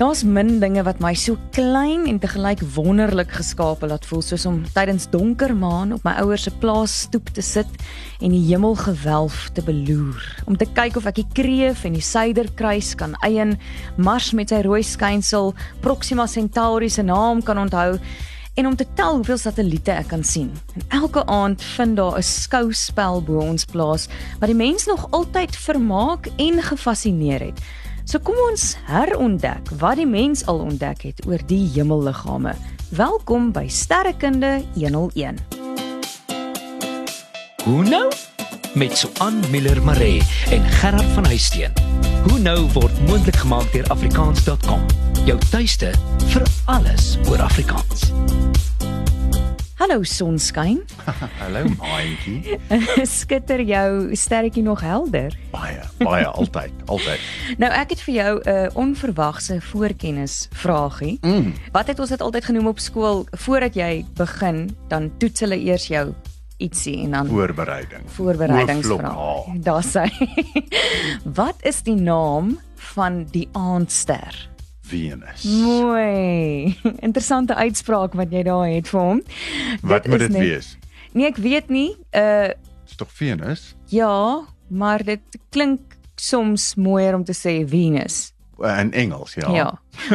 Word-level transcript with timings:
Daar's 0.00 0.22
min 0.24 0.62
dinge 0.62 0.80
wat 0.86 0.96
my 1.04 1.10
so 1.12 1.36
klein 1.52 2.06
en 2.08 2.16
te 2.18 2.28
gelyk 2.32 2.62
wonderlik 2.72 3.34
geskape 3.36 3.84
laat 3.84 4.06
voel 4.08 4.22
soos 4.24 4.46
om 4.48 4.62
tydens 4.72 5.04
donker 5.12 5.52
maan 5.52 5.92
op 5.92 6.06
my 6.08 6.14
ouers 6.22 6.46
se 6.46 6.52
plaas 6.62 6.94
stoep 7.02 7.28
te 7.36 7.42
sit 7.44 7.68
en 8.24 8.32
die 8.32 8.40
hemelgewelf 8.46 9.50
te 9.52 9.60
beloer. 9.66 10.22
Om 10.48 10.56
te 10.56 10.64
kyk 10.72 10.96
of 10.96 11.04
ek 11.10 11.18
die 11.18 11.26
kreef 11.36 11.84
en 11.84 11.98
die 11.98 12.06
suiderkruis 12.06 12.94
kan 12.96 13.12
eien, 13.28 13.58
Mars 14.00 14.30
met 14.32 14.54
sy 14.54 14.62
rooi 14.64 14.80
skynsel, 14.80 15.52
Proxima 15.84 16.24
Centauri 16.24 16.88
se 16.88 17.04
naam 17.04 17.44
kan 17.44 17.60
onthou 17.60 17.98
en 18.56 18.70
om 18.70 18.78
te 18.80 18.88
tel 18.96 19.20
hoeveel 19.20 19.38
satelliete 19.42 19.92
ek 19.98 20.08
kan 20.14 20.24
sien. 20.24 20.48
En 20.80 20.86
elke 21.02 21.26
aand 21.28 21.60
vind 21.76 22.00
daar 22.00 22.16
'n 22.16 22.22
skouspel 22.24 23.20
bo 23.20 23.44
ons 23.44 23.68
plaas 23.68 24.08
wat 24.40 24.48
die 24.48 24.56
mens 24.56 24.86
nog 24.86 25.10
altyd 25.10 25.56
vermaak 25.56 26.32
en 26.38 26.62
gefassineer 26.62 27.52
het. 27.52 27.60
So 28.04 28.18
kom 28.24 28.38
ons 28.50 28.74
herontdek 28.88 29.70
wat 29.80 30.00
die 30.00 30.08
mens 30.08 30.44
al 30.50 30.62
ontdek 30.64 31.04
het 31.10 31.22
oor 31.26 31.42
die 31.50 31.66
hemelliggame. 31.74 32.54
Welkom 32.96 33.50
by 33.52 33.66
Sterrekunde 33.68 34.60
101. 34.74 35.38
Hoe 37.64 37.84
nou? 37.84 38.06
Met 38.74 38.96
Suan 38.96 39.42
Miller 39.50 39.82
Maree 39.82 40.22
en 40.50 40.64
Gerard 40.80 41.12
van 41.14 41.26
Huisteen. 41.26 41.72
Hoe 42.28 42.38
nou 42.38 42.58
word 42.72 43.06
moontlik 43.06 43.36
gemaak 43.36 43.72
deur 43.72 43.86
afrikaans.com. 43.90 44.86
Jou 45.26 45.38
tuiste 45.50 45.92
vir 46.32 46.46
alles 46.64 47.16
oor 47.28 47.42
Afrikaans. 47.42 48.10
Hallo 49.80 50.02
sonskyn. 50.04 50.82
Hallo 51.40 51.62
maatjie. 51.80 52.58
Skitter 53.20 53.62
jou 53.64 54.12
sterretjie 54.12 54.60
nog 54.62 54.82
helder? 54.84 55.32
Baie, 55.54 55.80
baie 56.02 56.26
altyd, 56.28 56.74
altyd. 56.84 57.22
Nou 57.62 57.70
ek 57.72 57.94
het 57.94 58.02
vir 58.04 58.14
jou 58.14 58.34
'n 58.42 58.48
uh, 58.52 58.66
onverwagse 58.76 59.56
voorkennis 59.70 60.50
vragie. 60.52 61.16
Mm. 61.24 61.54
Wat 61.72 61.88
het 61.88 61.98
ons 61.98 62.12
dit 62.12 62.20
altyd 62.20 62.44
genoem 62.44 62.66
op 62.66 62.78
skool 62.78 63.24
voordat 63.32 63.74
jy 63.74 64.04
begin, 64.20 64.76
dan 64.92 65.08
toets 65.16 65.40
hulle 65.40 65.56
eers 65.56 65.88
jou 65.88 66.12
ietsie 66.60 67.00
en 67.04 67.10
dan 67.10 67.26
Voorbereiding. 67.26 68.04
voorbereidingsvraag. 68.04 69.16
Hoofblok 69.16 69.64
Daar 69.64 69.84
sê. 69.84 70.04
Wat 71.24 71.56
is 71.64 71.80
die 71.82 71.96
naam 71.96 72.58
van 72.92 73.24
die 73.32 73.48
aandster? 73.52 74.49
Venus. 74.90 75.44
Mooi. 75.44 76.74
Interessante 77.06 77.54
uitspraak 77.54 78.14
wat 78.18 78.32
jy 78.34 78.42
daar 78.46 78.66
het 78.68 78.88
vir 78.90 79.00
hom. 79.00 79.22
Wat 79.82 80.06
moet 80.10 80.20
is 80.20 80.28
dit 80.28 80.36
net- 80.36 80.42
wees? 80.48 80.68
Nee, 81.12 81.26
ek 81.30 81.38
weet 81.42 81.70
nie. 81.70 81.90
Uh 82.14 82.50
Dis 82.86 82.96
tog 82.98 83.10
Venus? 83.14 83.74
ja, 83.94 84.42
maar 84.68 85.02
dit 85.06 85.22
klink 85.54 85.94
soms 86.18 86.74
mooier 86.74 87.14
om 87.14 87.24
te 87.24 87.34
sê 87.34 87.60
Venus. 87.70 88.32
Uh, 88.60 88.76
In 88.82 88.90
Engels, 88.92 89.34
ja. 89.38 89.48
Ja. 89.54 89.68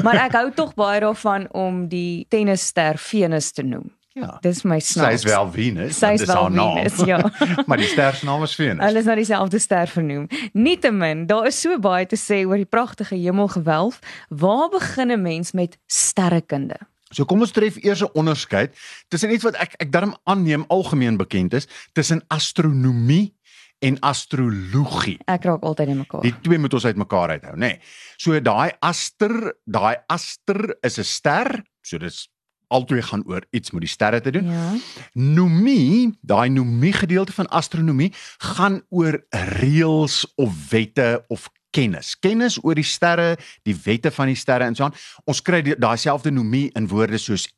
Maar 0.03 0.19
ek 0.27 0.35
hou 0.37 0.49
tog 0.53 0.73
baie 0.77 0.99
daarvan 1.01 1.47
om 1.55 1.87
die 1.89 2.25
tennisster 2.29 2.99
Venus 3.01 3.51
te 3.55 3.63
noem. 3.65 3.87
Ja. 4.15 4.37
Dis 4.43 4.63
my 4.63 4.79
Sy 4.79 4.95
snaaks. 4.95 5.21
is 5.21 5.27
wel 5.27 5.51
Venus. 5.51 5.99
Sy 5.99 6.15
dis 6.21 6.31
haar 6.31 6.51
naam. 6.51 6.79
Venus, 6.79 7.03
ja. 7.07 7.19
maar 7.67 7.81
die 7.81 7.89
ster 7.91 8.15
se 8.15 8.27
naam 8.27 8.43
is 8.47 8.55
Venus. 8.55 8.83
Hulle 8.85 9.03
is 9.03 9.09
na 9.09 9.15
dieselfde 9.19 9.59
ster 9.59 9.91
vernoem. 9.91 10.27
Nietemin, 10.55 11.25
daar 11.29 11.49
is 11.51 11.59
so 11.61 11.77
baie 11.83 12.07
te 12.07 12.19
sê 12.19 12.43
oor 12.47 12.59
die 12.61 12.69
pragtige 12.69 13.17
hemelgewelf. 13.19 13.99
Waar 14.29 14.69
begin 14.73 15.11
'n 15.11 15.21
mens 15.21 15.51
met 15.51 15.77
sterrekunde? 15.91 16.79
So 17.11 17.25
kom 17.25 17.43
ons 17.43 17.51
tref 17.51 17.77
eers 17.83 18.01
'n 18.01 18.11
onderskeid 18.13 18.75
tussen 19.07 19.31
iets 19.31 19.43
wat 19.43 19.55
ek 19.55 19.75
ek 19.79 19.91
darm 19.91 20.15
aanneem 20.23 20.65
algemeen 20.67 21.17
bekend 21.17 21.53
is 21.53 21.67
tussen 21.93 22.23
astronomie 22.27 23.33
en 23.79 23.99
astrologie. 23.99 25.19
Ek 25.27 25.43
raak 25.43 25.63
altyd 25.63 25.87
in 25.87 25.97
mekaar. 25.97 26.21
Die 26.21 26.33
twee 26.41 26.57
moet 26.57 26.73
ons 26.73 26.85
uitmekaar 26.85 27.35
uithou, 27.35 27.55
nê. 27.55 27.57
Nee. 27.57 27.79
So 28.17 28.39
daai 28.39 28.71
aster, 28.79 29.53
daai 29.65 29.95
aster 30.07 30.75
is 30.81 30.97
'n 30.99 31.03
ster, 31.03 31.63
so 31.81 31.97
dis 31.97 32.29
albei 32.67 33.01
gaan 33.01 33.23
oor 33.27 33.45
iets 33.51 33.71
met 33.71 33.85
die 33.85 33.89
sterre 33.89 34.21
te 34.21 34.31
doen. 34.31 34.49
Ja. 34.51 34.71
Nomie, 35.13 36.17
daai 36.21 36.49
nomie 36.49 36.93
gedeelte 36.93 37.33
van 37.33 37.47
astronomie 37.47 38.13
gaan 38.37 38.81
oor 38.89 39.19
reëls 39.29 40.23
of 40.35 40.69
wette 40.69 41.25
of 41.27 41.49
kennis. 41.75 42.15
Kennis 42.19 42.57
oor 42.63 42.77
die 42.77 42.87
sterre, 42.87 43.35
die 43.67 43.75
wette 43.85 44.11
van 44.11 44.31
die 44.31 44.39
sterre 44.39 44.67
en 44.69 44.75
so 44.75 44.87
aan. 44.87 44.95
Ons 45.27 45.43
kry 45.45 45.61
daai 45.63 45.97
selfde 45.99 46.31
nomie 46.31 46.69
in 46.75 46.87
woorde 46.91 47.19
soos 47.21 47.49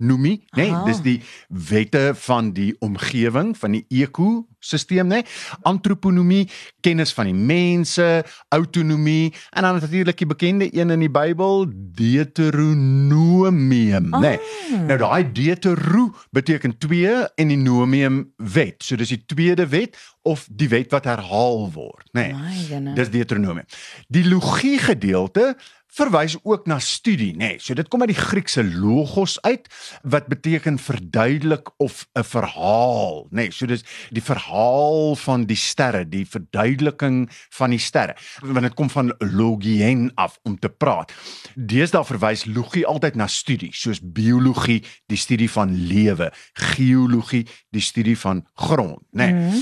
ekonomie, 0.00 0.40
nê? 0.56 0.70
Nee, 0.70 0.84
dis 0.86 1.00
die 1.04 1.20
wette 1.48 2.14
van 2.14 2.52
die 2.56 2.76
omgewing, 2.80 3.52
van 3.58 3.72
die 3.76 3.84
ekosisteem, 4.02 5.08
nê? 5.08 5.14
Nee? 5.20 5.24
Antroponomie, 5.68 6.48
kennis 6.80 7.12
van 7.12 7.26
die 7.28 7.34
mense, 7.34 8.24
autonomie 8.48 9.34
en 9.52 9.62
dan 9.62 9.74
natuurlik 9.80 10.18
die 10.18 10.26
bekende 10.26 10.68
een 10.72 10.90
in 10.90 11.00
die 11.04 11.10
Bybel, 11.10 11.66
Deuteronomium, 11.96 14.08
nê? 14.10 14.18
Nee? 14.20 14.38
Ah. 14.72 14.80
Nou 14.88 14.98
daai 14.98 15.32
deutero 15.32 16.14
beteken 16.32 16.78
2 16.78 17.26
en 17.36 17.48
die 17.48 17.60
nomium 17.60 18.32
wet. 18.36 18.82
So 18.84 18.96
dis 18.96 19.08
die 19.12 19.24
tweede 19.26 19.68
wet 19.68 19.96
of 20.22 20.48
die 20.50 20.68
wet 20.68 20.90
wat 20.92 21.04
herhaal 21.08 21.70
word, 21.74 22.08
nê. 22.16 22.32
Nee, 22.32 22.94
dis 22.96 23.10
Deuteronomium. 23.12 23.66
Die 24.08 24.24
logie 24.28 24.78
gedeelte 24.78 25.56
verwys 25.96 26.36
ook 26.42 26.66
na 26.70 26.78
studie, 26.78 27.32
nê. 27.34 27.38
Nee, 27.50 27.58
so 27.62 27.74
dit 27.74 27.88
kom 27.90 28.04
uit 28.04 28.12
die 28.12 28.18
Griekse 28.18 28.62
logos 28.64 29.36
uit 29.42 29.66
wat 30.02 30.28
beteken 30.30 30.78
verduidelik 30.78 31.70
of 31.82 32.06
'n 32.14 32.24
verhaal, 32.24 33.26
nê. 33.30 33.36
Nee, 33.40 33.50
so 33.50 33.66
dis 33.66 33.84
die 34.10 34.22
verhaal 34.22 35.16
van 35.16 35.44
die 35.44 35.56
sterre, 35.56 36.08
die 36.08 36.26
verduideliking 36.26 37.28
van 37.50 37.70
die 37.70 37.78
sterre. 37.78 38.16
Want 38.40 38.62
dit 38.62 38.74
kom 38.74 38.90
van 38.90 39.14
logien 39.18 40.12
af 40.14 40.38
om 40.42 40.58
te 40.58 40.68
praat. 40.68 41.12
Deesdae 41.54 42.04
verwys 42.04 42.44
logie 42.44 42.86
altyd 42.86 43.14
na 43.14 43.26
studie, 43.26 43.70
soos 43.72 44.00
biologie, 44.02 44.84
die 45.06 45.18
studie 45.18 45.50
van 45.50 45.74
lewe, 45.86 46.32
geologie, 46.52 47.46
die 47.70 47.82
studie 47.82 48.18
van 48.18 48.46
grond, 48.54 49.02
nê. 49.12 49.30
Nee. 49.30 49.32
Mhm. 49.32 49.58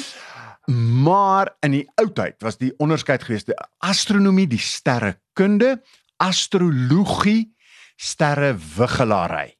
Maar 1.02 1.56
in 1.60 1.70
die 1.70 1.90
oudheid 1.94 2.42
was 2.44 2.58
die 2.60 2.74
onderskeid 2.76 3.22
geweest 3.24 3.46
die 3.48 3.56
astronomie, 3.78 4.46
die 4.46 4.60
sterrekunde, 4.60 5.78
astrologie, 6.18 7.54
sterrewiggelary. 7.96 9.56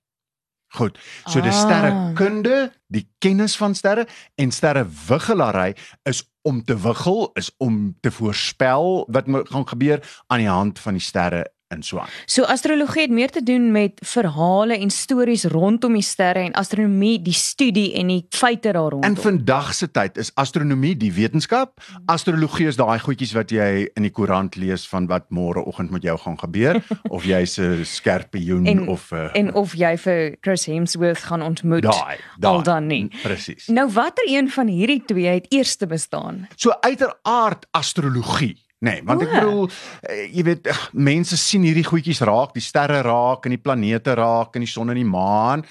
Goed. 0.69 0.99
So 1.27 1.41
die 1.41 1.51
Ah. 1.51 1.61
sterrekunde, 1.65 2.73
die 2.87 3.09
kennis 3.19 3.57
van 3.57 3.75
sterre 3.75 4.07
en 4.35 4.51
sterrewiggelary 4.53 5.75
is 6.05 6.23
om 6.43 6.65
te 6.65 6.77
wiggel, 6.81 7.31
is 7.35 7.51
om 7.57 7.97
te 8.01 8.11
voorspel 8.11 9.07
wat 9.11 9.25
gaan 9.29 9.69
gebeur 9.69 10.23
aan 10.27 10.39
die 10.39 10.49
hand 10.49 10.79
van 10.79 10.93
die 10.93 11.03
sterre 11.03 11.47
en 11.69 11.83
so 11.83 11.99
aan. 11.99 12.09
So 12.27 12.43
astrologie 12.49 13.03
het 13.03 13.11
meer 13.11 13.31
te 13.31 13.43
doen 13.43 13.73
met 13.73 14.01
verhale 14.05 14.79
en 14.79 14.91
stories 14.91 15.45
rondom 15.45 15.93
die 15.99 16.03
sterre 16.03 16.41
en 16.49 16.53
astronomie 16.57 17.19
die 17.23 17.33
studie 17.37 17.93
en 18.01 18.07
die 18.13 18.27
feite 18.31 18.73
daar 18.73 18.91
rondom. 18.91 19.11
In 19.11 19.17
vandag 19.17 19.75
se 19.75 19.91
tyd 19.91 20.17
is 20.19 20.31
astronomie 20.35 20.95
die 20.97 21.13
wetenskap, 21.13 21.81
astrologie 22.07 22.67
is 22.67 22.77
daai 22.81 22.99
goedjies 22.99 23.33
wat 23.37 23.51
jy 23.53 23.89
in 23.95 24.03
die 24.09 24.11
koerant 24.15 24.57
lees 24.57 24.87
van 24.89 25.07
wat 25.07 25.29
môreoggend 25.31 25.91
met 25.91 26.03
jou 26.03 26.17
gaan 26.19 26.39
gebeur 26.41 26.81
of 27.15 27.25
jy's 27.29 27.59
'n 27.59 27.85
skerpioen 27.85 28.67
En- 28.67 28.89
of 28.89 29.11
'n 29.13 29.31
en 29.35 29.55
of 29.55 29.75
jy 29.75 29.97
vir 29.99 30.37
Chris 30.41 30.65
Hemsworth 30.67 31.19
gaan 31.29 31.43
ontmoet. 31.43 31.83
daai, 31.83 32.17
al 32.41 32.63
daai. 32.63 32.63
dan 32.65 32.87
nie. 32.87 33.09
Presies. 33.23 33.67
Nou 33.67 33.91
watter 33.93 34.25
een 34.29 34.51
van 34.51 34.67
hierdie 34.67 35.03
twee 35.05 35.27
het 35.27 35.47
eers 35.53 35.77
te 35.77 35.87
bestaan? 35.87 36.49
So 36.57 36.71
uiteraard 36.81 37.67
astrologie, 37.71 38.57
nee, 38.85 39.03
want 39.07 39.25
ek 39.25 39.33
bedoel 39.33 39.65
eh, 40.09 40.27
jy 40.33 40.45
weet 40.51 40.69
mense 40.93 41.39
sien 41.41 41.67
hierdie 41.67 41.87
goedjies 41.87 42.23
raak, 42.27 42.55
die 42.57 42.65
sterre 42.65 43.01
raak 43.07 43.47
en 43.47 43.57
die 43.57 43.63
planete 43.63 44.15
raak 44.19 44.55
en 44.57 44.67
die 44.67 44.71
son 44.71 44.93
en 44.93 45.01
die 45.01 45.09
maan 45.09 45.65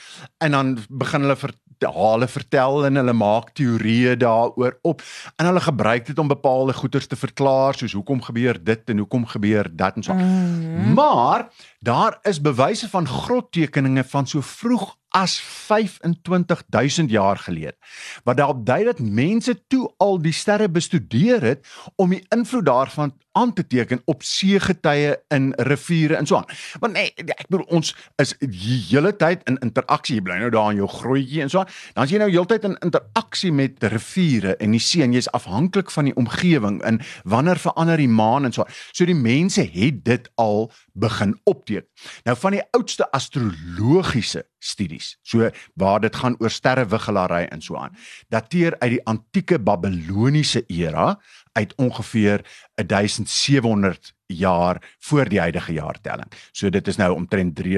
en 0.44 0.58
dan 0.58 0.76
begin 0.90 1.28
hulle 1.28 1.40
verhale 1.40 2.28
vertel 2.28 2.88
en 2.88 3.00
hulle 3.00 3.14
maak 3.14 3.54
teorieë 3.58 4.18
daaroor 4.20 4.78
op 4.88 5.04
en 5.38 5.50
hulle 5.50 5.64
gebruik 5.64 6.08
dit 6.10 6.20
om 6.20 6.32
bepaalde 6.32 6.74
goeters 6.74 7.08
te 7.08 7.20
verklaar 7.20 7.78
soos 7.78 7.96
hoekom 7.98 8.22
gebeur 8.26 8.60
dit 8.60 8.94
en 8.94 9.04
hoekom 9.04 9.26
gebeur 9.26 9.70
dat 9.72 9.96
en 9.96 10.04
so. 10.04 10.14
Mm. 10.14 10.94
Maar 10.98 11.48
daar 11.80 12.20
is 12.24 12.42
bewyse 12.42 12.90
van 12.90 13.08
grottekeninge 13.08 14.04
van 14.04 14.28
so 14.28 14.42
vroeg 14.42 14.96
as 15.10 15.40
25000 15.40 17.10
jaar 17.10 17.38
gelede 17.38 17.76
wat 18.24 18.38
daarop 18.38 18.66
dui 18.66 18.84
dat 18.84 19.00
mense 19.00 19.56
toe 19.68 19.94
al 19.98 20.22
die 20.22 20.34
sterre 20.34 20.70
bestudeer 20.70 21.42
het 21.42 21.68
om 21.96 22.10
die 22.10 22.26
invloed 22.30 22.66
daarvan 22.66 23.14
aan 23.38 23.54
te 23.54 23.68
teken 23.68 24.02
op 24.06 24.24
seegetye 24.24 25.18
in 25.34 25.52
riviere 25.58 26.16
en 26.16 26.26
so 26.26 26.36
aan. 26.36 26.50
Want 26.80 26.94
nee, 26.98 27.12
ek 27.16 27.46
bedoel 27.50 27.66
ons 27.80 27.94
is 28.22 28.34
die 28.40 28.80
hele 28.90 29.14
tyd 29.16 29.44
in 29.50 29.60
interaksie. 29.66 30.18
Jy 30.18 30.26
bly 30.26 30.40
nou 30.42 30.50
daar 30.54 30.72
in 30.74 30.82
jou 30.82 30.90
grootjie 30.90 31.44
en 31.46 31.52
so 31.54 31.62
aan. 31.62 31.72
Dan 31.94 32.08
is 32.08 32.16
jy 32.16 32.22
nou 32.24 32.30
heeltyd 32.32 32.66
in 32.70 32.78
interaksie 32.86 33.54
met 33.54 33.84
riviere 33.94 34.56
en 34.64 34.74
die 34.74 34.82
see 34.82 35.06
en 35.06 35.14
jy's 35.14 35.30
afhanklik 35.38 35.94
van 35.94 36.10
die 36.10 36.16
omgewing 36.18 36.82
en 36.88 37.02
wanneer 37.30 37.62
verander 37.62 38.02
die 38.02 38.10
maan 38.10 38.50
en 38.50 38.56
so 38.56 38.66
aan. 38.66 38.74
So 38.92 39.06
die 39.06 39.18
mense 39.18 39.68
het 39.74 40.04
dit 40.08 40.32
al 40.42 40.72
begin 40.98 41.38
opteken. 41.46 41.86
Nou 42.26 42.38
van 42.40 42.58
die 42.58 42.66
oudste 42.74 43.06
astrologiese 43.14 44.48
studies. 44.60 45.18
So 45.22 45.50
waar 45.74 46.00
dit 46.00 46.16
gaan 46.16 46.36
oor 46.40 46.50
sterrewiggelaary 46.50 47.46
en 47.46 47.62
so 47.62 47.76
aan. 47.76 47.96
Dateer 48.30 48.76
uit 48.80 48.92
die 48.92 49.06
antieke 49.06 49.60
Babiloniese 49.60 50.64
era 50.68 51.20
uit 51.52 51.76
ongeveer 51.76 52.46
1700 52.76 54.14
jaar 54.26 54.96
voor 55.00 55.30
die 55.30 55.40
huidige 55.40 55.74
jaartelling. 55.74 56.32
So 56.52 56.70
dit 56.70 56.88
is 56.88 56.96
nou 56.96 57.14
omtrent 57.14 57.62
3.500 57.64 57.72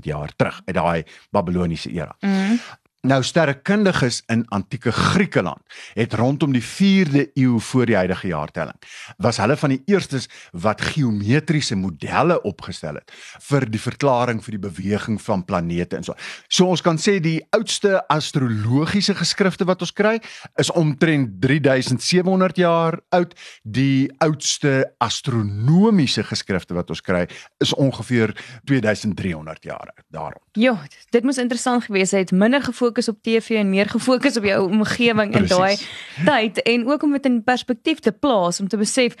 jaar 0.00 0.32
terug 0.36 0.60
uit 0.64 0.74
daai 0.74 1.04
Babiloniese 1.30 1.90
era. 1.90 2.16
Mm. 2.20 2.60
Nou 3.04 3.22
sterrekundiges 3.22 4.22
in 4.32 4.44
antieke 4.48 4.92
Griekeland 4.92 5.62
het 5.94 6.14
rondom 6.14 6.52
die 6.52 6.62
4de 6.64 7.26
eeu 7.34 7.60
voor 7.60 7.86
die 7.86 7.96
huidige 7.96 8.26
jaartelling 8.26 8.78
was 9.22 9.36
hulle 9.36 9.56
van 9.56 9.74
die 9.74 9.82
eerstes 9.86 10.26
wat 10.52 10.80
geometriese 10.80 11.76
modelle 11.76 12.40
opgestel 12.48 12.98
het 12.98 13.12
vir 13.46 13.66
die 13.70 13.80
verklaring 13.80 14.40
vir 14.44 14.56
die 14.56 14.62
beweging 14.64 15.20
van 15.22 15.44
planete 15.44 15.96
en 15.96 16.06
so. 16.08 16.16
So 16.48 16.66
ons 16.72 16.82
kan 16.82 16.98
sê 16.98 17.18
die 17.22 17.38
oudste 17.54 18.00
astrologiese 18.12 19.14
geskrifte 19.14 19.68
wat 19.68 19.84
ons 19.84 19.94
kry 19.94 20.16
is 20.58 20.72
omtrent 20.72 21.36
3700 21.42 22.58
jaar 22.58 22.98
oud. 23.14 23.36
Die 23.62 24.08
oudste 24.24 24.94
astronomiese 25.04 26.24
geskrifte 26.26 26.74
wat 26.74 26.90
ons 26.90 27.04
kry 27.04 27.26
is 27.62 27.74
ongeveer 27.74 28.34
2300 28.64 29.64
jaar 29.64 29.92
oud. 29.92 30.04
Daarom. 30.10 30.42
Ja, 30.56 30.78
dit 31.12 31.24
moes 31.24 31.38
interessant 31.38 31.84
gewees 31.84 32.10
het. 32.16 32.32
Minder 32.32 32.62
gefokus 32.86 33.08
op 33.08 33.22
TV 33.22 33.58
en 33.58 33.70
meer 33.70 33.88
gefokus 33.88 34.36
op 34.36 34.44
jou 34.44 34.70
omgewing 34.70 35.34
in 35.34 35.46
daai 35.46 35.76
tyd 36.24 36.62
en 36.62 36.86
ook 36.86 37.02
om 37.02 37.12
dit 37.12 37.26
in 37.26 37.42
perspektief 37.44 37.98
te 37.98 38.12
plaas 38.12 38.60
om 38.60 38.68
te 38.68 38.76
besef 38.76 39.16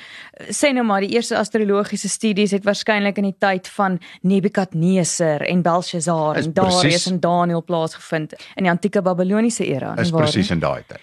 sê 0.50 0.72
nou 0.72 0.84
maar 0.86 1.00
die 1.00 1.14
eerste 1.16 1.36
astrologiese 1.36 2.08
studies 2.08 2.50
het 2.50 2.64
waarskynlik 2.64 3.18
in 3.18 3.30
die 3.30 3.36
tyd 3.38 3.68
van 3.68 3.98
Nebukadneser 4.22 5.42
en 5.42 5.62
Belshazzar 5.62 6.36
en 6.36 6.52
Darius 6.52 7.06
en 7.10 7.20
Daniel 7.20 7.64
plaasgevind 7.64 8.36
in 8.56 8.64
die 8.64 8.70
antieke 8.70 9.02
Babiloniese 9.02 9.66
era. 9.66 9.94
Is 9.98 10.10
presies 10.10 10.50
in 10.50 10.60
daai 10.60 10.82
tyd. 10.86 11.00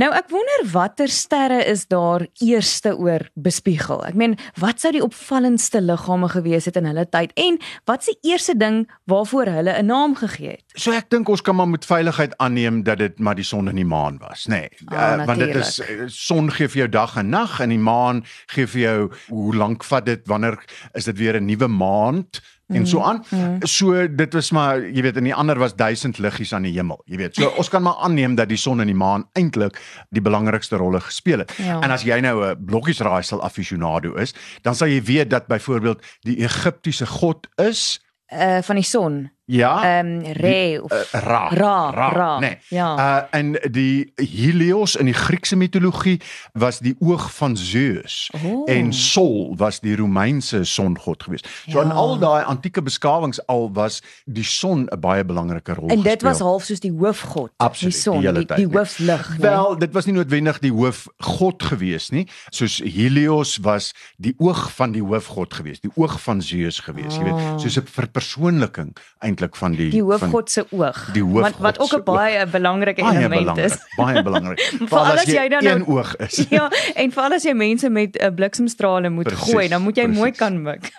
Nou 0.00 0.08
ek 0.10 0.30
wonder 0.32 0.64
watter 0.72 1.10
sterre 1.12 1.60
is 1.70 1.84
daar 1.86 2.24
eerste 2.42 2.96
oor 2.98 3.22
bespiegel. 3.38 4.00
Ek 4.08 4.16
meen, 4.18 4.34
wat 4.58 4.82
sou 4.82 4.90
die 4.94 5.02
opvallendste 5.04 5.78
liggame 5.84 6.26
gewees 6.32 6.66
het 6.66 6.80
in 6.80 6.88
hulle 6.90 7.04
tyd 7.06 7.30
en 7.38 7.60
wat 7.86 8.02
se 8.06 8.16
eerste 8.26 8.56
ding 8.58 8.84
waarvoor 9.10 9.52
hulle 9.54 9.76
'n 9.78 9.86
naam 9.86 10.16
gegee 10.18 10.58
het? 10.58 10.64
So 10.74 10.90
ek 10.90 11.10
dink 11.10 11.28
ons 11.28 11.42
kan 11.42 11.56
maar 11.56 11.68
met 11.68 11.86
veiligheid 11.86 12.34
aanneem 12.38 12.82
dat 12.82 12.98
dit 12.98 13.18
maar 13.18 13.34
die 13.34 13.44
son 13.44 13.68
en 13.68 13.76
die 13.76 13.84
maan 13.84 14.18
was, 14.18 14.46
nê. 14.46 14.66
Nee. 14.66 14.70
Oh, 14.90 14.98
uh, 14.98 15.26
want 15.26 15.38
dit 15.38 15.54
is 15.54 15.80
son 16.06 16.50
gee 16.50 16.68
vir 16.68 16.78
jou 16.78 16.88
dag 16.88 17.16
en 17.16 17.28
nag 17.28 17.60
en 17.60 17.68
die 17.68 17.78
maan 17.78 18.24
gee 18.46 18.66
vir 18.66 18.80
jou 18.80 19.12
hoe 19.28 19.54
lank 19.54 19.84
vat 19.84 20.06
dit 20.06 20.26
wanneer 20.26 20.58
is 20.94 21.04
dit 21.04 21.18
weer 21.18 21.40
'n 21.40 21.46
nuwe 21.46 21.68
maand? 21.68 22.40
En 22.66 22.86
so 22.86 23.00
aan. 23.00 23.24
Mm. 23.30 23.58
So 23.60 24.06
dit 24.08 24.32
was 24.32 24.50
maar 24.50 24.80
jy 24.80 25.02
weet 25.02 25.16
in 25.16 25.28
die 25.28 25.34
ander 25.34 25.58
was 25.58 25.76
duisend 25.76 26.18
liggies 26.18 26.52
aan 26.54 26.62
die 26.62 26.72
hemel, 26.72 27.02
jy 27.04 27.16
weet. 27.16 27.34
So 27.34 27.50
ons 27.60 27.68
kan 27.68 27.82
maar 27.82 28.00
aanneem 28.04 28.34
dat 28.34 28.48
die 28.48 28.60
son 28.60 28.80
en 28.80 28.90
die 28.90 28.96
maan 28.96 29.26
eintlik 29.32 29.78
die 30.14 30.22
belangrikste 30.24 30.76
rolle 30.80 31.00
gespeel 31.00 31.44
het. 31.44 31.52
Ja. 31.58 31.80
En 31.80 31.90
as 31.90 32.06
jy 32.06 32.20
nou 32.20 32.36
'n 32.44 32.64
blokkiesraaisel 32.64 33.42
aficionado 33.42 34.14
is, 34.14 34.34
dan 34.62 34.74
sal 34.74 34.88
jy 34.88 35.02
weet 35.02 35.30
dat 35.30 35.46
byvoorbeeld 35.46 36.04
die 36.20 36.36
Egiptiese 36.44 37.06
god 37.06 37.48
is 37.56 38.00
uh 38.32 38.62
van 38.62 38.76
die 38.76 38.84
son. 38.84 39.33
Ja. 39.46 39.98
Ehm 40.00 40.06
um, 40.06 40.20
Re 40.32 40.50
die, 40.70 40.82
of 40.82 40.90
uh, 40.92 41.20
Ra. 41.20 41.48
Ra, 41.48 41.90
Ra, 41.90 42.08
Ra. 42.08 42.38
Nee. 42.40 42.56
Ja. 42.68 42.96
Uh 42.96 43.22
en 43.30 43.58
die 43.70 44.12
Helios 44.16 44.94
in 44.96 45.04
die 45.06 45.14
Griekse 45.14 45.56
mitologie 45.56 46.20
was 46.52 46.78
die 46.78 46.96
oog 46.98 47.34
van 47.34 47.56
Zeus 47.56 48.30
Oh. 48.44 48.62
en 48.70 48.92
Sol 48.92 49.54
was 49.56 49.80
die 49.80 49.96
Romeinse 49.96 50.64
songod 50.64 51.22
geweest. 51.22 51.48
So 51.68 51.78
Ja. 51.78 51.84
in 51.84 51.90
al 51.92 52.18
daai 52.18 52.44
antieke 52.44 52.82
beskawings 52.82 53.46
al 53.46 53.70
was 53.72 54.00
die 54.24 54.44
son 54.44 54.88
'n 54.92 55.00
baie 55.00 55.24
belangrike 55.24 55.74
rol 55.74 55.88
En 55.88 55.96
dit 56.02 56.06
gespeel. 56.12 56.28
was 56.30 56.38
half 56.40 56.64
soos 56.64 56.80
die 56.80 56.92
hoofgod, 56.92 57.50
Absoluut, 57.56 57.92
die 57.94 58.00
son, 58.02 58.20
die 58.20 58.32
die, 58.32 58.46
tyd, 58.46 58.56
die 58.56 58.66
nee. 58.66 58.76
hooflig, 58.78 59.28
nee. 59.30 59.38
Wel, 59.40 59.78
dit 59.78 59.92
was 59.92 60.04
nie 60.04 60.14
noodwendig 60.14 60.58
die 60.58 60.72
hoofgod 60.72 61.62
gewees 61.62 62.10
nie. 62.10 62.28
Soos 62.48 62.78
Helios 62.84 63.56
was 63.56 63.92
die 64.16 64.34
oog 64.38 64.72
van 64.72 64.92
die 64.92 65.02
hoofgod 65.02 65.54
gewees, 65.54 65.80
die 65.80 65.90
oog 65.94 66.20
van 66.22 66.42
Zeus 66.42 66.78
gewees, 66.80 67.16
jy 67.16 67.22
Ah. 67.28 67.50
weet, 67.50 67.60
soos 67.60 67.76
'n 67.78 67.86
verpersoonliking 67.86 68.96
eintlik 69.34 69.56
van 69.58 69.74
die 69.74 69.90
die 69.90 70.02
hoofgod 70.02 70.50
se 70.50 70.64
oog. 70.70 71.00
Die 71.14 71.24
wat 71.24 71.42
hoofgod 71.42 71.62
wat 71.66 71.80
ook 71.80 71.88
se 71.88 71.98
'n 71.98 72.04
baie 72.04 72.46
belangrike 72.46 73.02
baie 73.02 73.18
element 73.18 73.40
belangrik, 73.40 73.64
is. 73.64 73.96
baie 73.96 74.22
belangrik. 74.22 74.60
Veral 74.90 75.18
as 75.18 75.24
jy 75.24 75.48
dan 75.48 75.64
een 75.64 75.86
oog 75.86 76.16
is. 76.16 76.46
Ja, 76.54 76.70
en 76.94 77.10
veral 77.10 77.32
as 77.32 77.42
jy 77.42 77.52
mense 77.52 77.88
met 77.90 78.16
'n 78.16 78.24
uh, 78.24 78.34
bliksemstrale 78.34 79.10
moet 79.10 79.24
Precies, 79.24 79.52
gooi, 79.52 79.68
dan 79.68 79.82
moet 79.82 79.96
jy 79.96 80.06
mooi 80.06 80.30
precies. 80.30 80.38
kan 80.38 80.62
mik. 80.62 80.92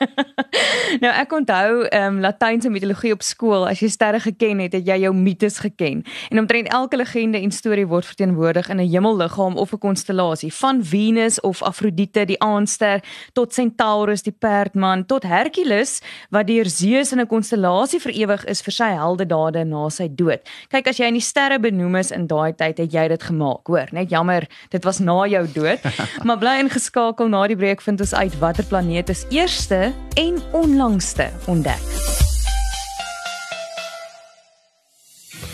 nou 1.03 1.13
ek 1.13 1.31
onthou 1.33 1.85
ehm 1.85 2.15
um, 2.15 2.19
Latynse 2.19 2.69
mitologie 2.69 3.13
op 3.13 3.21
skool, 3.21 3.67
as 3.67 3.79
jy 3.79 3.89
sterre 3.89 4.19
geken 4.19 4.59
het, 4.59 4.73
het 4.73 4.87
jy 4.87 4.97
jou 5.05 5.13
mites 5.13 5.59
geken. 5.59 6.03
En 6.29 6.39
omtrent 6.39 6.67
elke 6.67 6.97
legende 6.97 7.39
en 7.39 7.51
storie 7.51 7.87
word 7.87 8.05
verteenwoordig 8.05 8.69
in 8.69 8.81
'n 8.81 8.89
hemelliggaam 8.89 9.57
of 9.57 9.73
'n 9.73 9.77
konstellasie, 9.77 10.53
van 10.53 10.83
Venus 10.83 11.39
of 11.41 11.61
Afrodite, 11.61 12.25
die 12.25 12.41
aandster, 12.41 13.03
tot 13.33 13.53
Centaurus, 13.53 14.21
die 14.21 14.35
perdman, 14.39 15.05
tot 15.05 15.23
Hercules 15.23 16.01
wat 16.29 16.47
deur 16.47 16.65
Zeus 16.69 17.11
in 17.11 17.19
'n 17.19 17.27
konstellasie 17.27 17.99
vir 17.99 18.11
ewig 18.25 18.45
is 18.51 18.63
vir 18.65 18.75
sy 18.75 18.89
heldedade 18.97 19.63
na 19.69 19.85
sy 19.93 20.09
dood. 20.09 20.43
Kyk, 20.73 20.89
as 20.91 20.99
jy 20.99 21.09
in 21.11 21.19
die 21.19 21.23
sterre 21.23 21.59
benoem 21.61 21.95
is 22.01 22.11
in 22.15 22.27
daai 22.31 22.51
tyd, 22.57 22.81
het 22.81 22.93
jy 22.93 23.07
dit 23.13 23.27
gemaak, 23.29 23.63
hoor. 23.71 23.91
Net 23.95 24.11
jammer, 24.13 24.47
dit 24.73 24.83
was 24.85 24.99
na 24.99 25.21
jou 25.29 25.45
dood. 25.55 25.85
maar 26.27 26.41
bly 26.41 26.57
ingeskakel 26.65 27.29
na 27.31 27.45
die 27.51 27.59
breek 27.59 27.85
vind 27.85 28.01
ons 28.03 28.15
uit 28.17 28.35
watter 28.41 28.67
planeet 28.69 29.13
is 29.13 29.25
eerste 29.33 29.93
en 30.19 30.41
onlangste 30.57 31.29
ontdek. 31.51 31.83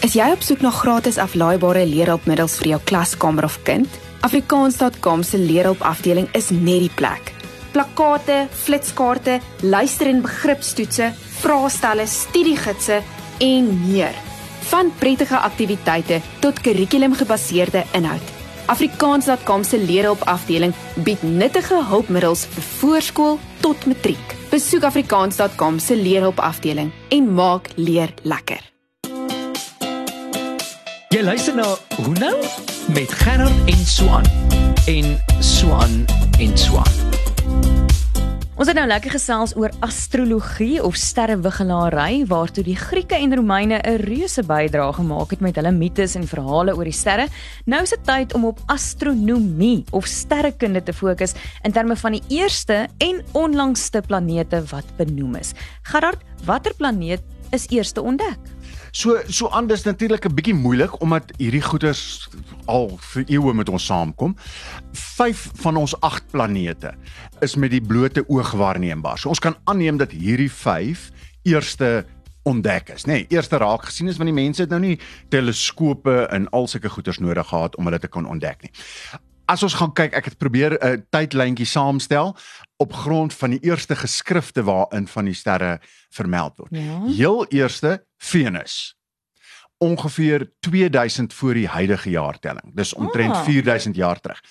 Is 0.01 0.15
jy 0.17 0.31
op 0.33 0.41
soek 0.41 0.63
na 0.65 0.71
gratis 0.73 1.19
aflaaibare 1.21 1.83
leerhulpmiddels 1.85 2.57
vir 2.61 2.71
jou 2.73 2.79
klaskamer 2.89 3.45
of 3.45 3.59
kind? 3.67 3.99
Afrikaans.com 4.25 5.21
se 5.25 5.37
leerhulpafdeling 5.37 6.27
is 6.37 6.49
net 6.49 6.87
die 6.87 6.95
plek. 6.97 7.31
Plakkate, 7.71 8.47
flitskaarte, 8.63 9.39
luister- 9.61 10.09
en 10.09 10.21
begripstoetse, 10.25 11.11
vraestelle, 11.41 12.05
studiegidse 12.07 13.01
en 13.39 13.71
meer. 13.87 14.15
Van 14.71 14.91
prettige 14.99 15.37
aktiwiteite 15.37 16.21
tot 16.39 16.61
kurrikulumgebaseerde 16.61 17.83
inhoud. 17.97 18.37
Afrikaans.com 18.71 19.63
se 19.63 19.79
leerhulpafdeling 19.81 20.73
bied 21.03 21.23
nuttige 21.23 21.81
hulpmiddels 21.89 22.45
vir 22.53 22.67
voorskool 22.79 23.39
tot 23.59 23.85
matriek. 23.85 24.37
Besoek 24.51 24.85
afrikaans.com 24.87 25.79
se 25.79 25.95
leerhulpafdeling 25.95 26.91
en 27.09 27.33
maak 27.33 27.71
leer 27.75 28.13
lekker. 28.23 28.69
Jy 31.11 31.23
luister 31.27 31.55
na 31.55 31.67
Hoe 31.97 32.13
nou 32.19 32.35
met 32.95 33.11
Gerard 33.11 33.67
en 33.67 33.85
Swan 33.85 34.23
en 34.85 35.17
Swan 35.39 36.05
en 36.39 36.57
Swan. 36.57 37.10
Ons 38.61 38.69
het 38.69 38.77
nou 38.77 38.85
lekker 38.85 39.15
gesels 39.15 39.55
oor 39.57 39.71
astrologie 39.81 40.83
of 40.85 40.93
sterrewiggelaary 40.93 42.27
waartoe 42.29 42.61
die 42.67 42.75
Grieke 42.77 43.17
en 43.17 43.33
Romeine 43.33 43.79
'n 43.81 43.97
reuse 44.03 44.43
bydrae 44.45 44.93
gemaak 44.93 45.31
het 45.33 45.41
met 45.41 45.55
hulle 45.55 45.71
mites 45.71 46.13
en 46.15 46.27
verhale 46.27 46.75
oor 46.77 46.83
die 46.83 46.93
sterre. 46.93 47.25
Nou 47.65 47.81
is 47.81 47.89
dit 47.89 48.05
tyd 48.05 48.33
om 48.33 48.45
op 48.45 48.59
astronomie 48.67 49.83
of 49.91 50.05
sterrekunde 50.05 50.83
te 50.83 50.93
fokus 50.93 51.33
in 51.63 51.71
terme 51.71 51.95
van 51.95 52.11
die 52.11 52.23
eerste 52.27 52.87
en 52.99 53.25
onlangste 53.31 54.01
planete 54.01 54.63
wat 54.69 54.85
benoem 54.97 55.35
is. 55.35 55.53
Gerard, 55.81 56.21
watter 56.45 56.75
planeet 56.75 57.21
is 57.49 57.65
eerste 57.69 58.01
ontdek? 58.01 58.60
So 58.91 59.21
so 59.27 59.47
anders 59.47 59.83
natuurlik 59.83 60.25
'n 60.25 60.33
bietjie 60.35 60.53
moeilik 60.53 61.01
omdat 61.01 61.31
hierdie 61.37 61.61
goeters 61.61 62.29
al 62.65 62.97
vir 62.99 63.23
eeue 63.27 63.53
met 63.53 63.69
ons 63.69 63.85
saamkom. 63.85 64.35
5 64.91 65.49
van 65.53 65.75
ons 65.75 65.99
8 65.99 66.31
planete 66.31 66.93
is 67.39 67.55
met 67.55 67.71
die 67.71 67.81
blote 67.81 68.29
oog 68.29 68.51
waarneembaar. 68.51 69.17
So 69.17 69.29
ons 69.29 69.39
kan 69.39 69.55
aanneem 69.63 69.97
dat 69.97 70.11
hierdie 70.11 70.51
5 70.51 71.09
eerste 71.43 72.05
ontdek 72.43 72.89
is, 72.89 73.05
nê. 73.05 73.11
Nee, 73.11 73.25
eerste 73.29 73.57
raak 73.57 73.85
gesien 73.85 74.07
is 74.07 74.17
want 74.17 74.29
die 74.29 74.43
mense 74.43 74.61
het 74.61 74.69
nou 74.69 74.81
nie 74.81 74.99
teleskope 75.29 76.27
en 76.31 76.49
al 76.49 76.67
sulke 76.67 76.89
goeters 76.89 77.19
nodig 77.19 77.47
gehad 77.47 77.75
om 77.75 77.85
hulle 77.85 77.99
te 77.99 78.07
kon 78.07 78.25
ontdek 78.25 78.61
nie. 78.61 78.71
As 79.45 79.63
ons 79.63 79.73
gaan 79.73 79.93
kyk, 79.93 80.13
ek 80.13 80.25
het 80.25 80.37
probeer 80.37 80.77
'n 80.79 81.05
tydlyntjie 81.09 81.65
saamstel 81.65 82.35
op 82.77 82.93
grond 82.93 83.33
van 83.33 83.49
die 83.49 83.59
eerste 83.59 83.95
geskrifte 83.95 84.63
waarin 84.63 85.07
van 85.07 85.25
die 85.25 85.33
sterre 85.33 85.79
vermeld 86.09 86.57
word. 86.57 86.71
Ja. 86.71 87.05
Heel 87.05 87.45
eerste 87.45 88.05
Venus. 88.21 88.95
Ongeveer 89.81 90.51
2000 90.59 91.33
voor 91.33 91.53
die 91.53 91.67
huidige 91.67 92.09
jaartelling. 92.09 92.75
Dis 92.75 92.93
omtrent 92.93 93.35
Ah. 93.35 93.43
4000 93.43 93.95
jaar 93.95 94.19
terug. 94.19 94.41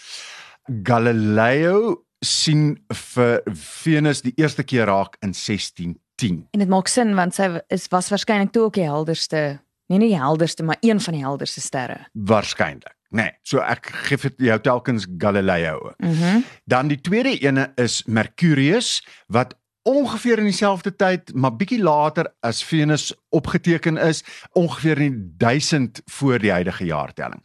Galileo 0.83 2.05
sien 2.21 2.85
vir 2.95 3.41
Venus 3.85 4.23
die 4.23 4.33
eerste 4.37 4.63
keer 4.63 4.85
raak 4.91 5.17
in 5.21 5.33
1610. 5.35 6.47
En 6.51 6.59
dit 6.59 6.69
maak 6.69 6.89
sin 6.89 7.15
want 7.17 7.35
sy 7.35 7.49
is 7.73 7.87
was 7.93 8.11
waarskynlik 8.13 8.53
toe 8.53 8.67
ook 8.69 8.75
die 8.77 8.85
helderste, 8.89 9.61
nee 9.89 9.99
nie 10.03 10.11
die 10.13 10.21
helderste, 10.21 10.63
maar 10.67 10.77
een 10.81 11.01
van 11.01 11.17
die 11.17 11.23
helderste 11.25 11.61
sterre. 11.61 12.09
Waarskynlik. 12.13 12.97
Nee, 13.11 13.31
so 13.43 13.59
ek 13.59 13.89
gee 14.07 14.19
vir 14.23 14.33
jou 14.39 14.59
telkens 14.63 15.07
Galileo 15.19 15.79
ook. 15.89 15.97
Mhm. 15.99 16.43
Dan 16.65 16.89
die 16.89 17.01
tweede 17.01 17.33
ene 17.43 17.73
is 17.77 18.03
Mercurius 18.07 19.01
wat 19.27 19.57
ongeveer 19.83 20.39
in 20.39 20.45
dieselfde 20.45 20.97
tyd, 20.97 21.35
maar 21.35 21.57
bietjie 21.57 21.83
later 21.83 22.33
as 22.41 22.65
Venus 22.65 23.15
opgeteken 23.29 23.97
is, 23.97 24.25
ongeveer 24.53 24.99
in 24.99 25.35
1000 25.37 26.03
voor 26.05 26.39
die 26.39 26.51
huidige 26.51 26.85
jaartelling. 26.85 27.43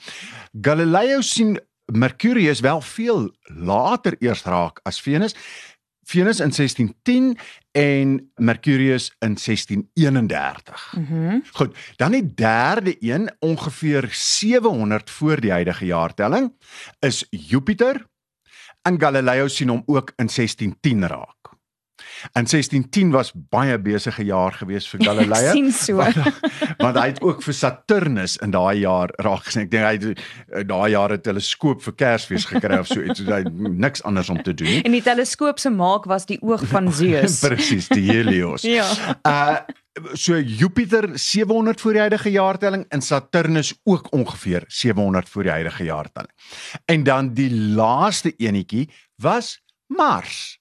Galileo 0.61 1.21
sien 1.21 1.59
Mercurius 1.85 2.59
wel 2.59 2.81
veel 2.81 3.31
later 3.43 4.15
eers 4.19 4.43
raak 4.43 4.79
as 4.83 5.01
Venus. 5.01 5.35
Venus 6.05 6.39
in 6.39 6.51
1610 6.51 7.37
en 7.71 8.31
Mercurius 8.35 9.15
in 9.19 9.37
1631. 9.37 10.93
Mhm. 10.97 11.13
Mm 11.13 11.43
Goed, 11.51 11.77
dan 11.95 12.11
die 12.11 12.33
derde 12.33 12.95
een 12.99 13.31
ongeveer 13.39 14.07
700 14.11 15.09
voor 15.09 15.39
die 15.39 15.51
huidige 15.51 15.85
jaartelling 15.85 16.53
is 16.99 17.25
Jupiter. 17.29 18.05
En 18.81 18.99
Galileo 18.99 19.47
sien 19.47 19.69
hom 19.69 19.83
ook 19.85 20.13
in 20.15 20.29
1610 20.29 21.07
raak. 21.07 21.44
En 22.33 22.45
1610 22.45 23.11
was 23.11 23.31
baie 23.33 23.77
besige 23.79 24.23
jaar 24.23 24.51
gewees 24.53 24.87
vir 24.87 25.03
Galileo. 25.07 25.51
sien 25.51 25.71
so. 25.71 25.95
Want, 26.05 26.17
want 26.77 26.97
hy 26.97 27.05
het 27.07 27.21
ook 27.21 27.43
vir 27.43 27.53
Saturnus 27.53 28.37
in 28.43 28.51
daai 28.51 28.79
jaar 28.79 29.11
raak 29.23 29.45
gesien. 29.47 29.65
Ek 29.65 29.71
dink 29.71 29.85
hy 29.85 29.93
het 29.93 30.05
eh, 30.51 30.63
daai 30.67 30.91
jaar 30.91 31.13
'n 31.13 31.21
teleskoop 31.21 31.81
vir 31.83 31.93
Kersfees 31.95 32.45
gekry 32.45 32.77
of 32.79 32.87
so 32.87 33.01
iets. 33.01 33.19
Hy 33.25 33.43
niks 33.53 34.03
anders 34.03 34.29
om 34.29 34.41
te 34.43 34.53
doen 34.53 34.67
nie. 34.67 34.83
En 34.83 34.91
die 34.91 35.01
teleskoop 35.03 35.59
se 35.59 35.69
maak 35.69 36.05
was 36.05 36.25
die 36.25 36.39
oog 36.41 36.63
van 36.71 36.91
Zeus. 37.01 37.39
Presies, 37.39 37.87
die 37.87 38.09
Helios. 38.11 38.61
Ja. 38.61 38.85
Uh 39.23 39.57
so 40.13 40.35
Jupiter 40.35 41.07
700 41.19 41.81
voor 41.81 41.91
die 41.91 41.99
huidige 42.01 42.31
jaartelling 42.31 42.85
en 42.89 43.01
Saturnus 43.01 43.73
ook 43.83 44.11
ongeveer 44.11 44.63
700 44.67 45.29
voor 45.29 45.43
die 45.43 45.51
huidige 45.51 45.83
jaartelling. 45.83 46.31
En 46.85 47.03
dan 47.03 47.33
die 47.33 47.55
laaste 47.55 48.33
enetjie 48.35 48.89
was 49.15 49.63
Mars 49.87 50.59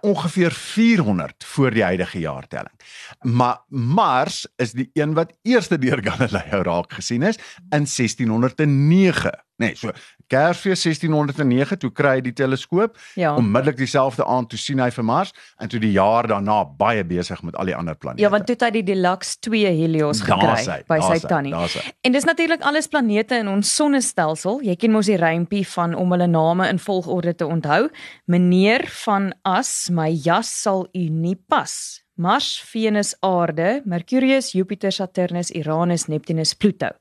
ongeveer 0.00 0.52
400 0.52 1.44
voor 1.44 1.70
die 1.70 1.82
huidige 1.82 2.18
jaartelling. 2.18 2.80
Maar 3.20 3.60
Mars 3.68 4.46
is 4.56 4.72
die 4.72 4.90
een 4.92 5.14
wat 5.14 5.32
eerste 5.42 5.78
deur 5.78 5.98
Galileo 6.08 6.62
raak 6.62 6.92
gesien 6.92 7.22
is 7.22 7.36
in 7.68 7.86
1609. 7.96 9.44
Nee, 9.62 9.76
so 9.78 9.92
Kersfees 10.32 10.80
1609 10.86 11.76
toe 11.82 11.90
kry 11.92 12.16
hy 12.16 12.24
die 12.24 12.34
teleskoop. 12.36 12.96
Ja. 13.20 13.34
Onmiddellik 13.36 13.76
dieselfde 13.82 14.24
aand 14.24 14.48
toe 14.52 14.60
sien 14.60 14.80
hy 14.80 14.88
vir 14.94 15.04
Mars 15.04 15.32
en 15.60 15.70
toe 15.72 15.80
die 15.82 15.92
jaar 15.92 16.28
daarna 16.30 16.62
baie 16.78 17.04
besig 17.04 17.42
met 17.44 17.56
al 17.60 17.68
die 17.68 17.76
ander 17.76 17.98
planete. 17.98 18.24
Ja, 18.24 18.30
want 18.32 18.48
toe 18.48 18.56
het 18.56 18.64
hy 18.66 18.70
die 18.78 18.84
Deluxe 18.92 19.36
2 19.44 19.74
Helios 19.82 20.22
gekry 20.24 20.56
hy, 20.64 20.78
by 20.88 21.00
sy 21.04 21.18
tannie. 21.28 21.54
En 22.02 22.16
dis 22.16 22.28
natuurlik 22.28 22.64
alles 22.68 22.88
planete 22.92 23.42
in 23.42 23.50
ons 23.52 23.74
sonnestelsel. 23.76 24.62
Jy 24.64 24.78
ken 24.80 24.96
mos 24.96 25.10
die 25.10 25.20
rympie 25.20 25.64
van 25.74 25.96
om 25.98 26.14
hulle 26.16 26.30
name 26.30 26.68
in 26.72 26.80
volgorde 26.82 27.36
te 27.36 27.48
onthou. 27.48 27.86
Meneer 28.32 28.88
van 29.04 29.32
As, 29.48 29.90
my 29.92 30.08
jas 30.12 30.50
sal 30.62 30.86
u 30.96 31.06
nie 31.12 31.36
pas. 31.36 31.74
Mars, 32.22 32.60
Venus, 32.68 33.14
Aarde, 33.24 33.80
Mercurius, 33.88 34.52
Jupiter, 34.52 34.92
Saturnus, 34.92 35.50
Uranus, 35.56 36.06
Neptunus, 36.12 36.52
Pluto. 36.54 36.92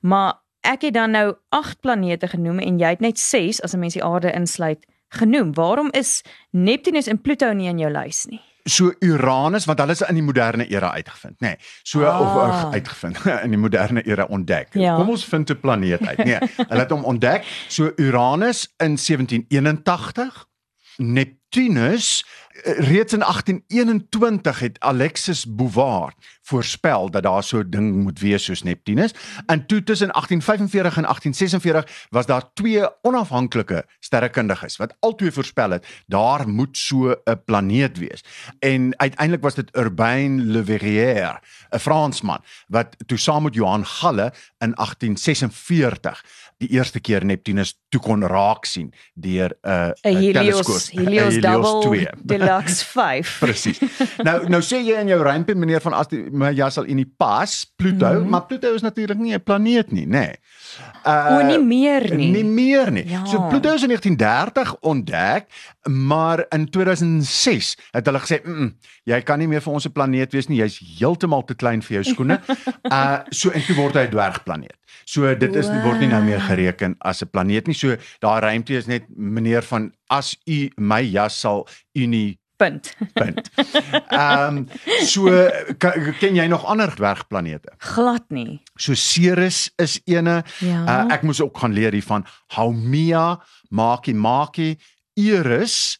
Maar 0.00 0.36
ek 0.60 0.82
het 0.82 0.94
dan 0.94 1.10
nou 1.10 1.34
8 1.48 1.80
planete 1.80 2.28
genoem 2.28 2.58
en 2.58 2.78
jy 2.78 2.88
het 2.88 3.00
net 3.00 3.18
6 3.18 3.62
as 3.62 3.72
'n 3.74 3.78
mens 3.78 3.94
die 3.94 4.04
Aarde 4.04 4.32
insluit 4.32 4.86
genoem. 5.08 5.54
Waarom 5.54 5.88
is 5.92 6.22
Neptunus 6.50 7.06
en 7.06 7.20
Pluto 7.20 7.52
nie 7.52 7.68
in 7.68 7.78
jou 7.78 7.90
lys 7.90 8.26
nie? 8.26 8.40
so 8.68 8.92
Uranus 9.00 9.64
want 9.64 9.78
hulle 9.78 9.92
is 9.92 10.02
in 10.02 10.14
die 10.14 10.22
moderne 10.22 10.66
era 10.68 10.90
uitgevind, 10.92 11.36
nê. 11.40 11.46
Nee, 11.46 11.56
so 11.82 12.04
Ah. 12.04 12.20
of 12.20 12.26
uh, 12.36 12.70
uitgevind 12.72 13.16
in 13.44 13.50
die 13.50 13.58
moderne 13.58 14.02
era 14.06 14.24
ontdek. 14.28 14.68
Ja. 14.74 14.96
Kom 14.96 15.08
ons 15.08 15.24
vind 15.24 15.50
'n 15.50 15.60
planeet 15.60 16.06
uit. 16.06 16.18
Nee, 16.18 16.38
hulle 16.56 16.80
het 16.80 16.90
hom 16.90 17.04
ontdek. 17.04 17.44
So 17.68 17.92
Uranus 17.96 18.68
in 18.76 18.96
1781, 18.98 20.46
Neptunus 20.96 21.37
eh, 22.62 22.78
reeds 22.78 23.12
in 23.12 23.18
1821 23.18 24.58
het 24.58 24.80
Alexis 24.80 25.54
Bouvard 25.54 26.14
voorspel 26.42 27.10
dat 27.10 27.22
daar 27.22 27.42
so 27.42 27.58
'n 27.58 27.70
ding 27.70 28.02
moet 28.02 28.18
wees 28.20 28.44
soos 28.44 28.62
Neptunus. 28.62 29.14
En 29.46 29.66
toe 29.66 29.82
tussen 29.82 30.08
1845 30.08 30.96
en 30.96 31.02
1846 31.02 32.06
was 32.10 32.26
daar 32.26 32.52
twee 32.52 33.02
onafhanklike 33.02 33.86
sterrekundiges 34.08 34.78
wat 34.80 34.94
albei 35.04 35.30
voorspel 35.34 35.76
het 35.76 35.86
daar 36.06 36.48
moet 36.48 36.76
so 36.76 37.12
'n 37.12 37.40
planeet 37.44 37.98
wees. 37.98 38.24
En 38.58 38.94
uiteindelik 38.96 39.42
was 39.42 39.54
dit 39.54 39.76
Urbain 39.76 40.50
Le 40.52 40.64
Verrier, 40.64 41.40
'n 41.70 41.78
Fransman 41.78 42.42
wat 42.68 42.96
toe 43.06 43.18
saam 43.18 43.42
met 43.42 43.54
Johan 43.54 43.86
Galle 43.86 44.32
in 44.58 44.72
1846 44.74 46.24
die 46.58 46.68
eerste 46.68 47.00
keer 47.00 47.24
Neptunus 47.24 47.76
toe 47.88 48.00
kon 48.00 48.24
raak 48.26 48.64
sien 48.64 48.92
deur 49.14 49.54
'n 49.62 49.92
'n 50.02 50.32
teleskoop. 50.32 50.82
Helios 50.90 50.90
Helios 50.90 51.40
Double 51.40 51.80
2. 51.82 52.08
Deluxe 52.22 52.84
5. 52.98 53.38
Presies. 53.38 53.78
Nou 54.22 54.48
nou 54.48 54.62
sê 54.62 54.82
jy 54.82 54.98
in 55.00 55.08
jou 55.08 55.22
rympie 55.22 55.54
meneer 55.54 55.80
van 55.80 55.92
as 55.92 56.08
die 56.08 56.30
maar 56.30 56.52
ja 56.52 56.70
sal 56.70 56.84
in 56.84 56.96
die 56.96 57.12
pas 57.16 57.64
Pluto, 57.76 58.10
mm. 58.10 58.16
-hmm. 58.16 58.30
maar 58.30 58.46
Pluto 58.46 58.74
is 58.74 58.82
natuurlik 58.82 59.18
nie 59.18 59.34
'n 59.34 59.42
planeet 59.42 59.92
nie, 59.92 60.06
nê. 60.06 60.10
Nee. 60.10 60.34
O, 61.08 61.42
nie 61.46 61.58
meer 61.62 62.14
nie. 62.14 62.30
Nie 62.30 62.44
meer 62.44 62.90
nie. 62.92 63.08
Ja. 63.08 63.24
So 63.24 63.46
Pluto 63.48 63.72
is 63.74 63.82
in 63.82 63.90
1930 64.00 64.76
ontdek, 64.80 65.46
maar 65.82 66.44
in 66.48 66.70
2006 66.70 67.76
het 67.90 68.06
hulle 68.06 68.20
gesê, 68.20 68.40
mm, 68.42 68.54
-mm, 68.54 68.78
"Jy 69.04 69.20
kan 69.22 69.38
nie 69.38 69.48
meer 69.48 69.60
vir 69.60 69.72
ons 69.72 69.86
'n 69.86 69.92
planeet 69.92 70.32
wees 70.32 70.48
nie. 70.48 70.58
Jy's 70.58 70.80
heeltemal 70.98 71.44
te 71.44 71.54
klein 71.54 71.82
vir 71.82 72.02
jou 72.02 72.04
skoene." 72.14 72.40
uh 72.92 73.18
so 73.30 73.50
en 73.50 73.62
toe 73.62 73.76
word 73.76 73.94
hy 73.94 74.04
'n 74.06 74.10
dwergplaneet. 74.10 74.78
So 75.04 75.34
dit 75.34 75.54
is 75.54 75.66
wow. 75.66 75.84
word 75.84 76.00
nie 76.00 76.08
nou 76.08 76.22
meer 76.24 76.40
gereken 76.40 76.94
as 76.98 77.22
'n 77.22 77.30
planeet 77.30 77.66
nie. 77.66 77.74
So 77.74 77.96
daai 78.20 78.40
ruimte 78.40 78.74
is 78.74 78.86
net 78.86 79.04
meneer 79.16 79.62
van 79.62 79.92
as 80.06 80.36
u 80.46 80.70
my 80.76 81.02
jas 81.02 81.40
sal 81.40 81.66
u 81.94 82.06
nie 82.06 82.38
Punt. 82.58 82.90
punt. 83.14 83.50
Ehm 84.10 84.56
um, 84.56 84.66
so 85.06 85.30
kan, 85.78 86.14
ken 86.18 86.34
jy 86.34 86.48
nog 86.50 86.64
ander 86.66 86.90
dwergplanete? 86.90 87.76
Glad 87.78 88.26
nie. 88.34 88.58
So 88.74 88.98
Ceres 88.98 89.68
is 89.78 90.00
ene. 90.10 90.42
Ja. 90.58 90.82
Uh, 90.82 91.14
ek 91.14 91.22
moes 91.22 91.40
ook 91.40 91.58
gaan 91.62 91.76
leer 91.76 91.94
hiervan 91.94 92.26
Haumea, 92.56 93.38
Maki 93.70 94.14
Maki, 94.14 94.74
Eris 95.14 95.98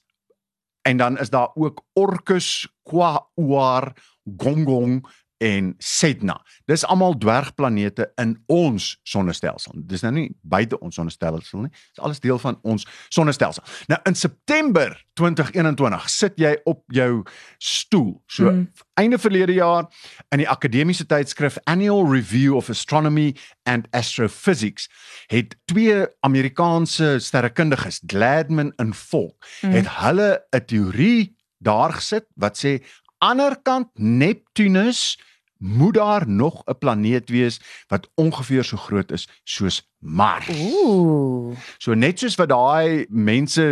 en 0.88 0.96
dan 0.96 1.18
is 1.18 1.30
daar 1.30 1.50
ook 1.54 1.84
Orcus, 1.92 2.68
Quaoar, 2.82 3.92
Gongong 4.36 5.06
en 5.38 5.74
Sedna. 5.78 6.44
Dis 6.66 6.84
almal 6.84 7.14
dwergplanete 7.18 8.12
in 8.16 8.42
ons 8.46 8.98
sonnestelsel. 9.02 9.72
Dis 9.86 10.02
nou 10.02 10.12
nie 10.12 10.36
buite 10.42 10.78
ons 10.82 10.94
sonnestelsel 10.94 11.60
nie. 11.60 11.70
Dis 11.70 12.02
alles 12.02 12.20
deel 12.20 12.38
van 12.38 12.58
ons 12.62 12.86
sonnestelsel. 13.08 13.62
Nou 13.86 14.00
in 14.04 14.14
September 14.18 15.04
2021 15.14 16.08
sit 16.10 16.38
jy 16.38 16.56
op 16.64 16.82
jou 16.94 17.22
stoel. 17.58 18.22
So 18.26 18.44
Mm. 18.50 18.56
mm. 18.56 18.68
einde 18.94 19.18
verlede 19.18 19.52
jaar 19.52 19.86
in 20.30 20.38
die 20.38 20.48
akademiese 20.48 21.06
tydskrif 21.06 21.58
Annual 21.64 22.06
Review 22.12 22.56
of 22.56 22.70
Astronomy 22.70 23.36
and 23.64 23.86
Astrophysics 23.90 24.88
het 25.26 25.56
twee 25.64 26.06
Amerikaanse 26.20 27.18
sterrekundiges, 27.18 28.00
Gladman 28.06 28.72
en 28.76 28.94
Volk, 28.94 29.46
Mm. 29.62 29.68
mm. 29.68 29.74
het 29.74 29.88
hulle 29.88 30.44
'n 30.50 30.64
teorie 30.64 31.36
daar 31.58 31.92
gesit 31.92 32.26
wat 32.34 32.56
sê 32.58 32.82
anderkant 33.18 33.88
Neptunus 33.94 35.20
moet 35.58 35.94
daar 35.94 36.28
nog 36.28 36.62
'n 36.64 36.78
planeet 36.78 37.28
wees 37.28 37.60
wat 37.86 38.10
ongeveer 38.14 38.64
so 38.64 38.76
groot 38.76 39.10
is 39.10 39.28
soos 39.44 39.90
Mars. 39.98 40.48
Ooh. 40.48 41.56
So 41.78 41.94
net 41.94 42.18
soos 42.18 42.36
wat 42.38 42.48
daai 42.48 43.06
mense 43.10 43.64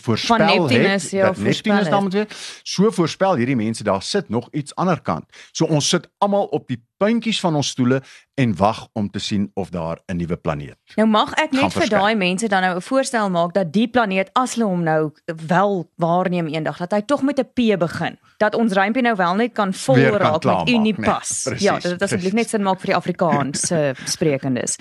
voorspel 0.00 0.36
Van 0.36 0.46
Neptunus, 0.46 1.02
het, 1.02 1.10
ja, 1.10 1.26
dat 1.26 1.36
Neptunus 1.36 1.90
moet 2.00 2.12
wees, 2.12 2.60
so 2.62 2.90
voorspel 2.90 3.36
hierdie 3.36 3.56
mense 3.56 3.84
daar 3.84 4.02
sit 4.02 4.28
nog 4.28 4.48
iets 4.50 4.74
anderkant. 4.74 5.24
So 5.52 5.64
ons 5.64 5.88
sit 5.88 6.08
almal 6.18 6.44
op 6.44 6.68
die 6.68 6.80
puntjies 7.00 7.40
van 7.40 7.56
ons 7.56 7.68
stoele 7.72 8.02
en 8.40 8.52
wag 8.56 8.86
om 8.92 9.08
te 9.10 9.20
sien 9.20 9.50
of 9.54 9.70
daar 9.70 9.98
'n 10.06 10.16
nuwe 10.16 10.36
planeet. 10.36 10.76
Nou 10.96 11.08
mag 11.08 11.32
ek 11.34 11.52
net 11.52 11.72
vir 11.72 11.88
daai 11.88 12.14
mense 12.14 12.48
dan 12.48 12.62
nou 12.62 12.76
'n 12.76 12.82
voorstel 12.82 13.30
maak 13.30 13.52
dat 13.54 13.72
die 13.72 13.88
planeet 13.88 14.30
as 14.32 14.54
hulle 14.54 14.68
hom 14.68 14.82
nou 14.82 15.12
wel 15.46 15.90
waarneem 15.96 16.46
eendag 16.46 16.76
dat 16.76 16.92
hy 16.92 17.00
tog 17.00 17.22
met 17.22 17.38
'n 17.38 17.48
P 17.52 17.78
begin. 17.78 18.18
Dat 18.36 18.54
ons 18.54 18.72
rympie 18.72 19.02
nou 19.02 19.16
wel 19.16 19.34
net 19.34 19.52
kan 19.52 19.74
vol 19.74 19.94
Weer 19.94 20.10
kan 20.10 20.20
raak 20.20 20.32
met 20.32 20.40
klaarmaak, 20.40 20.68
Unipas. 20.68 21.44
nee, 21.44 21.56
ja, 21.60 21.72
precies, 21.72 21.90
dat 21.90 21.98
dit 21.98 22.02
asseblief 22.02 22.32
net 22.32 22.48
sin 22.48 22.62
maak 22.62 22.80
vir 22.80 22.86
die 22.86 22.96
Afrikaanse 22.96 23.94
sprekendes. 24.14 24.76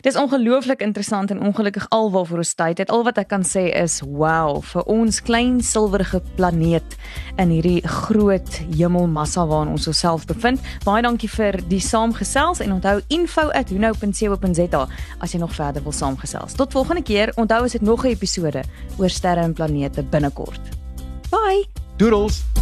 Dit 0.00 0.11
is 0.12 0.18
ongelooflik 0.20 0.80
interessant 0.80 1.30
en 1.30 1.40
ongelukkig 1.40 1.86
alwaarvoor 1.88 2.42
ons 2.42 2.54
tyd 2.54 2.78
het. 2.78 2.90
Al 2.92 3.04
wat 3.06 3.16
ek 3.22 3.30
kan 3.30 3.44
sê 3.46 3.64
is 3.72 4.00
wow, 4.04 4.60
vir 4.72 4.84
ons 4.92 5.20
klein 5.24 5.60
silwerige 5.64 6.20
planeet 6.36 6.96
in 7.40 7.52
hierdie 7.54 7.80
groot 7.88 8.58
hemelmassa 8.74 9.46
waarin 9.48 9.72
ons 9.72 9.88
osself 9.88 10.26
bevind. 10.28 10.60
Baie 10.84 11.04
dankie 11.04 11.30
vir 11.32 11.56
die 11.70 11.80
saamgesels 11.80 12.60
en 12.64 12.76
onthou 12.76 12.98
info@hunou.co.za 13.08 14.82
as 15.18 15.32
jy 15.32 15.40
nog 15.40 15.54
verder 15.56 15.82
wil 15.82 15.96
saamgesels. 15.96 16.58
Tot 16.60 16.72
volgende 16.72 17.02
keer. 17.02 17.32
Onthou 17.36 17.64
as 17.64 17.72
dit 17.72 17.82
nog 17.82 18.04
'n 18.04 18.12
episode 18.12 18.64
oor 18.98 19.10
sterre 19.10 19.40
en 19.40 19.52
planete 19.52 20.02
binnekort. 20.02 20.60
Bye. 21.30 21.64
Doodles. 21.96 22.61